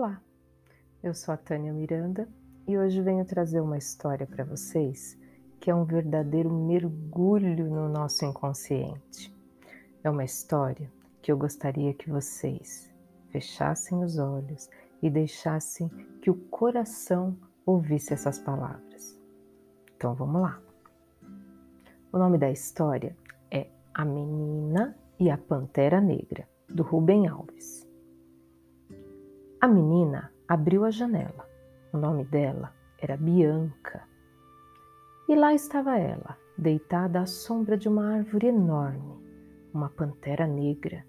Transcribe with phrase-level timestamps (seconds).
[0.00, 0.18] Olá,
[1.02, 2.26] eu sou a Tânia Miranda
[2.66, 5.14] e hoje venho trazer uma história para vocês
[5.60, 9.30] que é um verdadeiro mergulho no nosso inconsciente.
[10.02, 10.90] É uma história
[11.20, 12.90] que eu gostaria que vocês
[13.28, 14.70] fechassem os olhos
[15.02, 15.90] e deixassem
[16.22, 17.36] que o coração
[17.66, 19.20] ouvisse essas palavras.
[19.94, 20.58] Então vamos lá.
[22.10, 23.14] O nome da história
[23.50, 27.89] é A Menina e a Pantera Negra, do Rubem Alves.
[29.60, 31.46] A menina abriu a janela.
[31.92, 34.08] O nome dela era Bianca.
[35.28, 39.22] E lá estava ela, deitada à sombra de uma árvore enorme,
[39.74, 41.04] uma pantera negra.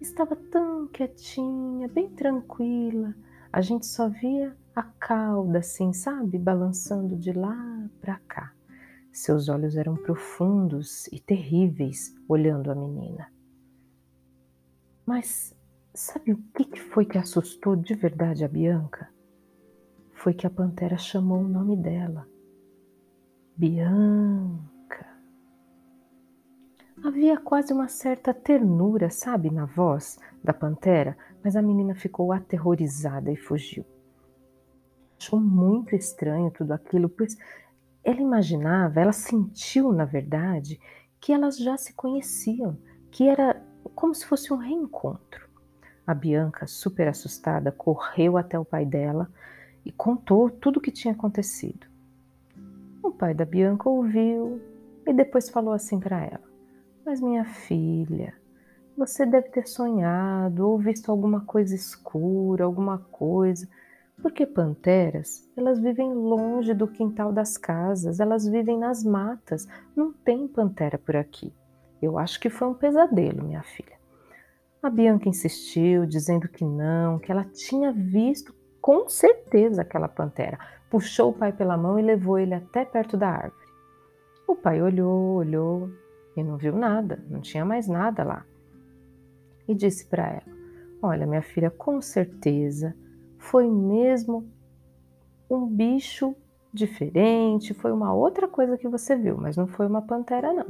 [0.00, 3.14] Estava tão quietinha, bem tranquila.
[3.52, 8.54] A gente só via a cauda assim, sabe, balançando de lá para cá.
[9.12, 13.30] Seus olhos eram profundos e terríveis, olhando a menina.
[15.06, 15.53] Mas
[15.96, 19.08] Sabe o que foi que assustou de verdade a Bianca?
[20.10, 22.28] Foi que a pantera chamou o nome dela.
[23.56, 25.06] Bianca.
[27.04, 33.30] Havia quase uma certa ternura, sabe, na voz da pantera, mas a menina ficou aterrorizada
[33.30, 33.86] e fugiu.
[35.16, 37.36] Achou muito estranho tudo aquilo, pois
[38.02, 40.80] ela imaginava, ela sentiu, na verdade,
[41.20, 42.76] que elas já se conheciam,
[43.12, 45.43] que era como se fosse um reencontro.
[46.06, 49.30] A Bianca, super assustada, correu até o pai dela
[49.84, 51.86] e contou tudo o que tinha acontecido.
[53.02, 54.60] O pai da Bianca ouviu
[55.06, 56.42] e depois falou assim para ela:
[57.04, 58.34] Mas minha filha,
[58.96, 63.68] você deve ter sonhado ou visto alguma coisa escura, alguma coisa.
[64.22, 69.66] Porque panteras, elas vivem longe do quintal das casas, elas vivem nas matas,
[69.96, 71.52] não tem pantera por aqui.
[72.00, 74.03] Eu acho que foi um pesadelo, minha filha.
[74.84, 80.58] A Bianca insistiu, dizendo que não, que ela tinha visto com certeza aquela pantera.
[80.90, 83.66] Puxou o pai pela mão e levou ele até perto da árvore.
[84.46, 85.88] O pai olhou, olhou
[86.36, 88.44] e não viu nada, não tinha mais nada lá.
[89.66, 90.56] E disse para ela:
[91.00, 92.94] Olha, minha filha, com certeza
[93.38, 94.46] foi mesmo
[95.48, 96.36] um bicho
[96.70, 100.66] diferente, foi uma outra coisa que você viu, mas não foi uma pantera, não.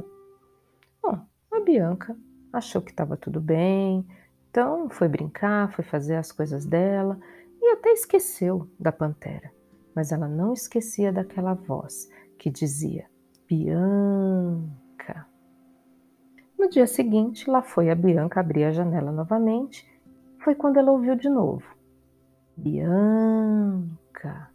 [1.03, 1.19] Bom,
[1.51, 2.15] a Bianca
[2.55, 4.05] achou que estava tudo bem,
[4.49, 7.19] então foi brincar, foi fazer as coisas dela
[7.61, 9.51] e até esqueceu da pantera.
[9.93, 13.05] Mas ela não esquecia daquela voz que dizia:
[13.47, 15.25] Bianca.
[16.57, 19.87] No dia seguinte, lá foi a Bianca abrir a janela novamente.
[20.39, 21.65] Foi quando ela ouviu de novo:
[22.55, 24.49] Bianca.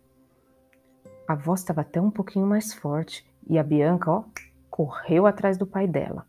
[1.26, 4.24] A voz estava até um pouquinho mais forte e a Bianca, ó,
[4.68, 6.26] correu atrás do pai dela.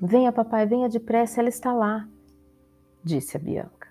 [0.00, 2.08] Venha, papai, venha depressa, ela está lá,
[3.04, 3.88] disse a Bianca.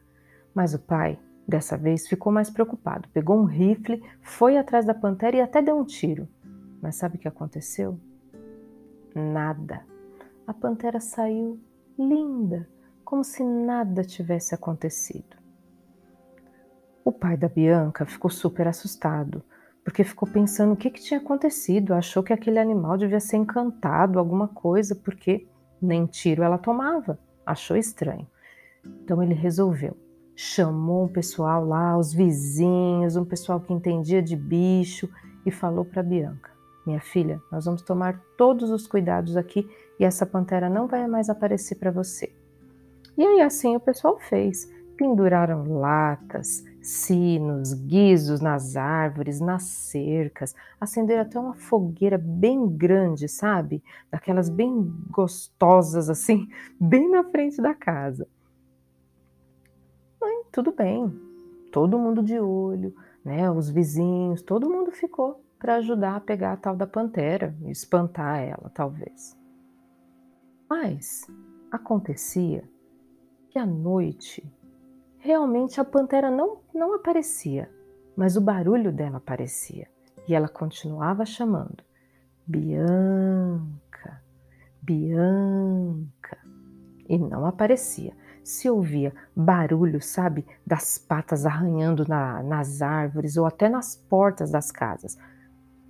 [0.55, 3.07] Mas o pai, dessa vez, ficou mais preocupado.
[3.13, 6.27] Pegou um rifle, foi atrás da pantera e até deu um tiro.
[6.81, 7.99] Mas sabe o que aconteceu?
[9.13, 9.85] Nada.
[10.47, 11.59] A pantera saiu
[11.97, 12.67] linda,
[13.05, 15.37] como se nada tivesse acontecido.
[17.05, 19.43] O pai da Bianca ficou super assustado,
[19.83, 21.93] porque ficou pensando o que, que tinha acontecido.
[21.93, 25.47] Achou que aquele animal devia ser encantado, alguma coisa, porque
[25.81, 27.19] nem tiro ela tomava.
[27.45, 28.27] Achou estranho.
[28.85, 29.97] Então ele resolveu.
[30.35, 35.09] Chamou um pessoal lá, os vizinhos, um pessoal que entendia de bicho
[35.45, 36.51] e falou para Bianca:
[36.85, 39.69] Minha filha, nós vamos tomar todos os cuidados aqui
[39.99, 42.31] e essa pantera não vai mais aparecer para você.
[43.17, 44.69] E aí assim o pessoal fez.
[44.99, 53.81] Penduraram latas, sinos, guizos nas árvores, nas cercas, acenderam até uma fogueira bem grande, sabe?
[54.11, 58.27] Daquelas bem gostosas assim, bem na frente da casa.
[60.19, 61.09] Mas tudo bem,
[61.71, 62.93] todo mundo de olho,
[63.23, 63.49] né?
[63.49, 68.41] Os vizinhos, todo mundo ficou para ajudar a pegar a tal da pantera e espantar
[68.41, 69.33] ela, talvez.
[70.69, 71.25] Mas
[71.71, 72.69] acontecia
[73.49, 74.43] que à noite
[75.19, 77.69] Realmente a pantera não, não aparecia,
[78.15, 79.87] mas o barulho dela aparecia
[80.27, 81.83] e ela continuava chamando:
[82.47, 84.21] Bianca,
[84.81, 86.37] Bianca.
[87.07, 88.13] E não aparecia.
[88.43, 94.71] Se ouvia barulho, sabe, das patas arranhando na, nas árvores ou até nas portas das
[94.71, 95.17] casas.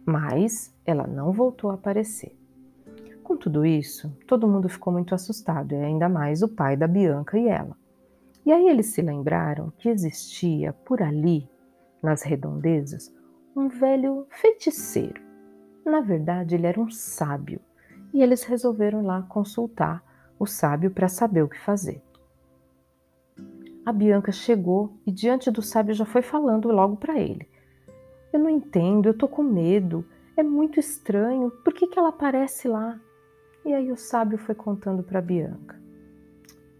[0.05, 2.37] Mas ela não voltou a aparecer.
[3.23, 7.37] Com tudo isso, todo mundo ficou muito assustado, e ainda mais o pai da Bianca
[7.37, 7.77] e ela.
[8.49, 11.47] E aí eles se lembraram que existia por ali,
[12.01, 13.15] nas redondezas,
[13.55, 15.21] um velho feiticeiro.
[15.85, 17.59] Na verdade, ele era um sábio,
[18.11, 20.03] e eles resolveram lá consultar
[20.39, 22.01] o sábio para saber o que fazer.
[23.85, 27.47] a Bianca chegou e diante do sábio já foi falando logo para ele.
[28.33, 30.03] Eu não entendo, eu tô com medo,
[30.35, 32.99] é muito estranho, por que, que ela aparece lá?
[33.63, 35.78] E aí o sábio foi contando para Bianca.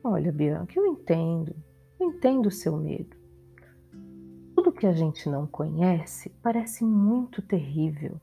[0.04, 1.54] Olha, Bianca, eu entendo,
[2.00, 3.18] eu entendo o seu medo.
[4.56, 8.19] Tudo que a gente não conhece parece muito terrível,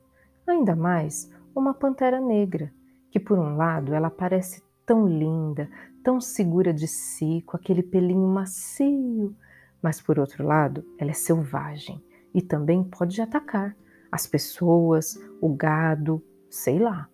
[0.46, 2.72] ainda mais uma pantera negra,
[3.10, 5.68] que por um lado ela parece tão linda,
[6.02, 9.36] tão segura de si, com aquele pelinho macio,
[9.82, 12.02] mas por outro lado ela é selvagem
[12.32, 13.76] e também pode atacar
[14.10, 17.08] as pessoas, o gado, sei lá.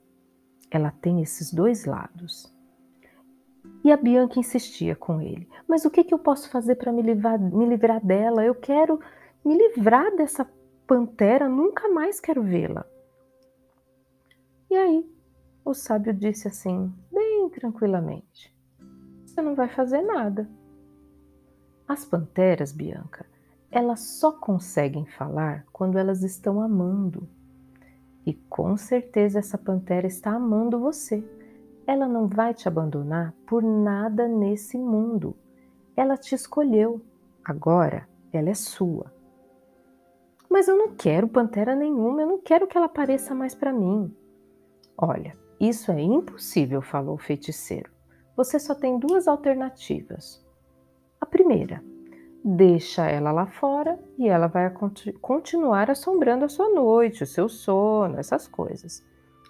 [0.71, 2.52] Ela tem esses dois lados.
[3.85, 7.03] E a Bianca insistia com ele: Mas o que, que eu posso fazer para me
[7.03, 8.45] livrar, me livrar dela?
[8.45, 9.01] Eu quero
[9.45, 10.49] me livrar dessa
[10.87, 12.85] pantera, nunca mais quero vê-la.
[14.71, 15.11] E aí,
[15.65, 18.55] o sábio disse assim, bem tranquilamente:
[19.25, 20.49] Você não vai fazer nada.
[21.87, 23.27] As panteras, Bianca,
[23.71, 27.29] elas só conseguem falar quando elas estão amando.
[28.25, 31.25] E com certeza essa pantera está amando você.
[31.87, 35.37] Ela não vai te abandonar por nada nesse mundo.
[35.97, 37.01] Ela te escolheu.
[37.45, 39.13] Agora ela é sua.
[40.49, 44.15] Mas eu não quero pantera nenhuma, eu não quero que ela apareça mais para mim.
[44.97, 47.91] Olha, isso é impossível, falou o feiticeiro.
[48.37, 50.45] Você só tem duas alternativas.
[51.21, 51.83] A primeira,
[52.45, 54.73] deixa ela lá fora e ela vai
[55.21, 59.05] continuar assombrando a sua noite, o seu sono, essas coisas.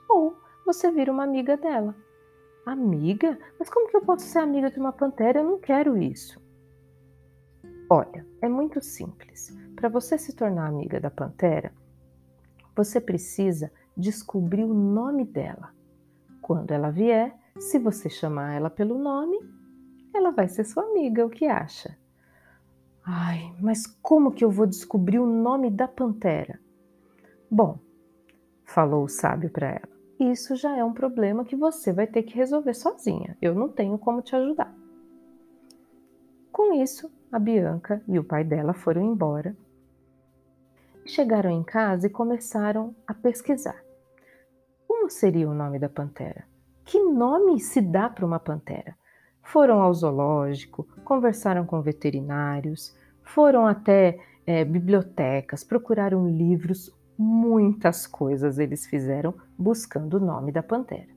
[0.08, 1.94] Ou você vira uma amiga dela.
[2.64, 3.38] Amiga?
[3.58, 5.40] Mas como que eu posso ser amiga de uma pantera?
[5.40, 6.40] Eu não quero isso.
[7.90, 9.56] Olha, é muito simples.
[9.74, 11.72] Para você se tornar amiga da pantera,
[12.74, 15.74] você precisa descobrir o nome dela.
[16.40, 19.38] Quando ela vier, se você chamar ela pelo nome,
[20.14, 21.96] ela vai ser sua amiga, o que acha?
[23.04, 26.60] Ai, mas como que eu vou descobrir o nome da pantera?
[27.50, 27.78] Bom,
[28.64, 29.88] falou o sábio para ela,
[30.18, 33.36] isso já é um problema que você vai ter que resolver sozinha.
[33.40, 34.74] Eu não tenho como te ajudar.
[36.50, 39.56] Com isso, a Bianca e o pai dela foram embora
[41.04, 43.82] Chegaram em casa e começaram a pesquisar.
[44.86, 46.44] Como seria o nome da pantera?
[46.84, 48.96] Que nome se dá para uma pantera?
[49.42, 58.86] Foram ao zoológico, conversaram com veterinários, foram até é, bibliotecas, procuraram livros, muitas coisas eles
[58.86, 61.08] fizeram buscando o nome da pantera.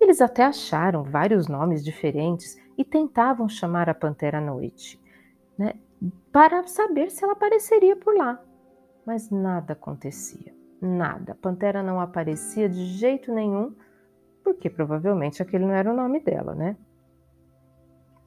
[0.00, 5.00] Eles até acharam vários nomes diferentes e tentavam chamar a pantera à noite,
[5.58, 5.74] né,
[6.30, 8.40] para saber se ela apareceria por lá
[9.06, 10.52] mas nada acontecia.
[10.82, 11.32] Nada.
[11.32, 13.74] A pantera não aparecia de jeito nenhum,
[14.42, 16.76] porque provavelmente aquele não era o nome dela, né?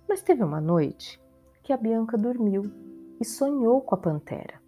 [0.08, 1.22] Mas teve uma noite
[1.62, 2.64] que a Bianca dormiu
[3.20, 4.60] e sonhou com a pantera.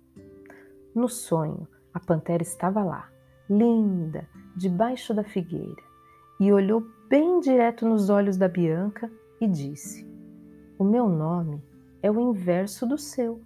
[0.94, 3.10] No sonho, a pantera estava lá,
[3.50, 5.82] linda, debaixo da figueira,
[6.40, 10.08] e olhou bem direto nos olhos da Bianca e disse:
[10.78, 11.64] O meu nome
[12.02, 13.42] é o inverso do seu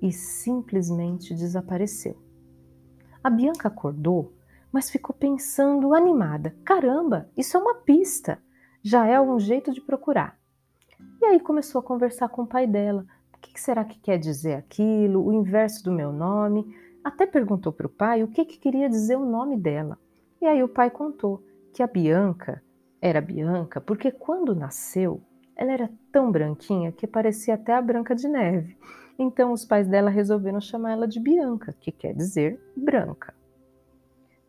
[0.00, 2.16] e simplesmente desapareceu.
[3.22, 4.32] A Bianca acordou,
[4.72, 8.38] mas ficou pensando animada: caramba, isso é uma pista,
[8.82, 10.38] já é algum jeito de procurar.
[11.20, 14.54] E aí começou a conversar com o pai dela: o que será que quer dizer
[14.54, 16.74] aquilo, o inverso do meu nome?
[17.02, 19.98] Até perguntou para o pai o que, que queria dizer o nome dela.
[20.40, 22.62] E aí o pai contou que a Bianca
[23.00, 25.22] era Bianca porque quando nasceu
[25.58, 28.78] ela era tão branquinha que parecia até a Branca de Neve.
[29.18, 33.34] Então os pais dela resolveram chamar ela de Bianca, que quer dizer branca.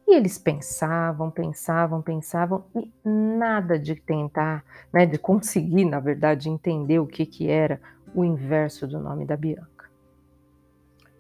[0.08, 4.64] E eles pensavam, pensavam, pensavam e nada de tentar,
[4.94, 7.82] né, de conseguir, na verdade, entender o que, que era
[8.14, 9.79] o inverso do nome da Bianca.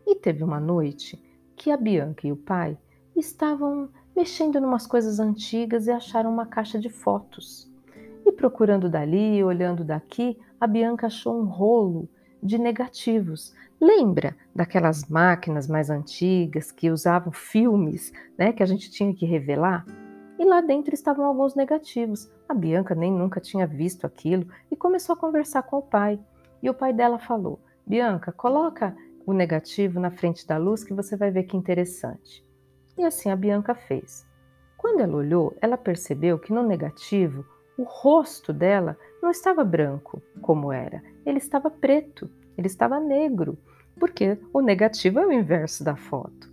[0.09, 1.23] E teve uma noite
[1.55, 2.75] que a Bianca e o pai
[3.15, 7.71] estavam mexendo em umas coisas antigas e acharam uma caixa de fotos.
[8.25, 12.09] E procurando dali, olhando daqui, a Bianca achou um rolo
[12.41, 13.53] de negativos.
[13.79, 19.85] Lembra daquelas máquinas mais antigas que usavam filmes, né, que a gente tinha que revelar?
[20.39, 22.31] E lá dentro estavam alguns negativos.
[22.47, 26.19] A Bianca nem nunca tinha visto aquilo e começou a conversar com o pai.
[26.63, 28.95] E o pai dela falou: "Bianca, coloca
[29.29, 32.45] o negativo na frente da luz que você vai ver que interessante".
[32.97, 34.27] E assim a Bianca fez.
[34.77, 37.45] Quando ela olhou, ela percebeu que no negativo
[37.77, 43.57] o rosto dela não estava branco, como era, ele estava preto, ele estava negro,
[43.97, 46.51] porque o negativo é o inverso da foto.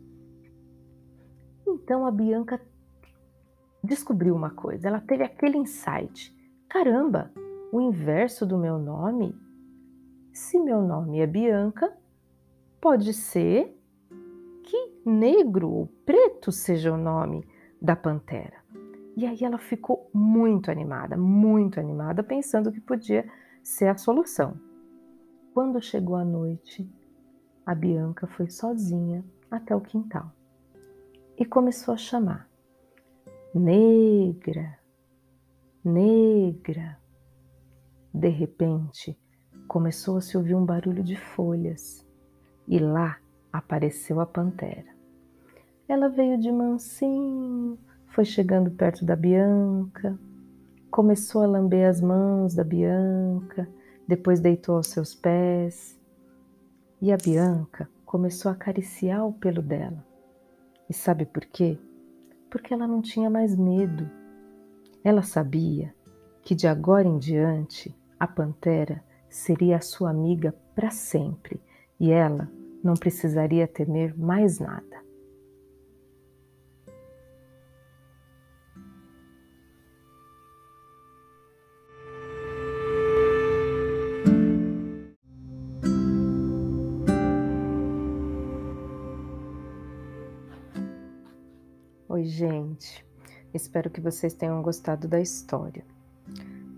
[1.66, 2.60] Então a Bianca
[3.82, 6.32] descobriu uma coisa, ela teve aquele insight:
[6.68, 7.32] caramba,
[7.72, 9.34] o inverso do meu nome
[10.36, 11.96] se meu nome é Bianca,
[12.80, 13.76] pode ser
[14.62, 17.46] que negro ou preto seja o nome
[17.80, 18.64] da pantera.
[19.16, 23.26] E aí ela ficou muito animada, muito animada, pensando que podia
[23.62, 24.60] ser a solução.
[25.54, 26.88] Quando chegou a noite,
[27.64, 30.30] a Bianca foi sozinha até o quintal
[31.38, 32.48] e começou a chamar:
[33.54, 34.78] Negra,
[35.84, 36.98] negra.
[38.12, 39.18] De repente,
[39.68, 42.05] começou a se ouvir um barulho de folhas
[42.66, 43.18] e lá
[43.52, 44.96] apareceu a pantera.
[45.88, 50.18] Ela veio de mansinho, foi chegando perto da Bianca,
[50.90, 53.68] começou a lamber as mãos da Bianca,
[54.06, 55.98] depois deitou aos seus pés.
[57.00, 60.04] E a Bianca começou a acariciar o pelo dela.
[60.88, 61.78] E sabe por quê?
[62.50, 64.08] Porque ela não tinha mais medo.
[65.04, 65.94] Ela sabia
[66.42, 71.60] que de agora em diante a pantera seria a sua amiga para sempre
[71.98, 72.50] e ela
[72.82, 75.04] não precisaria temer mais nada.
[92.08, 93.04] Oi, gente.
[93.52, 95.84] Espero que vocês tenham gostado da história.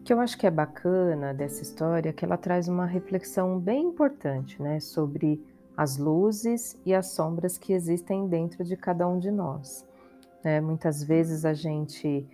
[0.09, 3.89] Que eu acho que é bacana dessa história é que ela traz uma reflexão bem
[3.89, 5.39] importante, né, sobre
[5.77, 9.87] as luzes e as sombras que existem dentro de cada um de nós.
[10.43, 12.27] É, muitas vezes a gente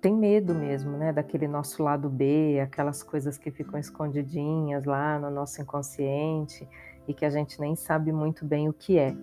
[0.00, 5.28] tem medo mesmo, né, daquele nosso lado B, aquelas coisas que ficam escondidinhas lá no
[5.28, 6.64] nosso inconsciente
[7.08, 9.16] e que a gente nem sabe muito bem o que é.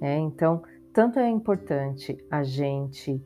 [0.00, 0.16] Né?
[0.20, 3.22] Então, tanto é importante a gente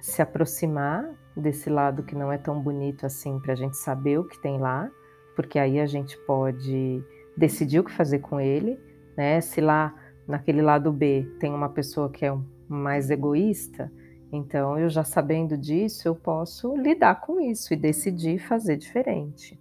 [0.00, 4.24] se aproximar desse lado que não é tão bonito assim para a gente saber o
[4.24, 4.90] que tem lá,
[5.34, 7.04] porque aí a gente pode
[7.36, 8.80] decidir o que fazer com ele,
[9.16, 9.40] né?
[9.40, 9.94] Se lá
[10.26, 12.36] naquele lado B tem uma pessoa que é
[12.68, 13.92] mais egoísta,
[14.32, 19.58] então eu já sabendo disso, eu posso lidar com isso e decidir fazer diferente.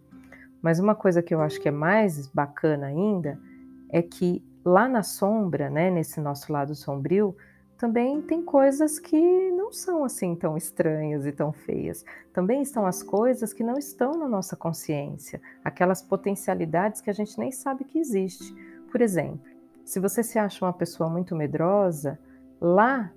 [0.61, 3.37] Mas uma coisa que eu acho que é mais bacana ainda
[3.91, 7.35] é que lá na sombra, né, nesse nosso lado sombrio,
[7.77, 12.05] também tem coisas que não são assim tão estranhas e tão feias.
[12.31, 17.37] Também estão as coisas que não estão na nossa consciência, aquelas potencialidades que a gente
[17.37, 18.53] nem sabe que existe.
[18.89, 19.41] Por exemplo,
[19.83, 22.17] se você se acha uma pessoa muito medrosa,
[22.61, 23.11] lá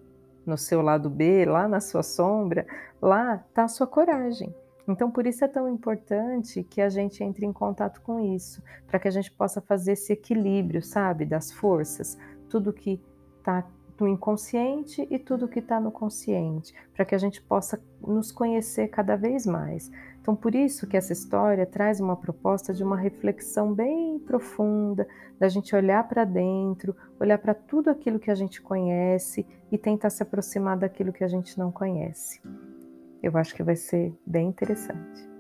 [0.45, 2.67] no seu lado B, lá na sua sombra,
[3.01, 4.53] lá está a sua coragem.
[4.89, 8.99] Então, por isso é tão importante que a gente entre em contato com isso, para
[8.99, 13.01] que a gente possa fazer esse equilíbrio, sabe, das forças, tudo que
[13.39, 13.65] está
[13.99, 18.89] no inconsciente e tudo que está no consciente, para que a gente possa nos conhecer
[18.89, 19.91] cada vez mais.
[20.21, 25.49] Então, por isso que essa história traz uma proposta de uma reflexão bem profunda, da
[25.49, 30.23] gente olhar para dentro, olhar para tudo aquilo que a gente conhece e tentar se
[30.23, 32.41] aproximar daquilo que a gente não conhece.
[33.23, 35.38] Eu acho que vai ser bem interessante.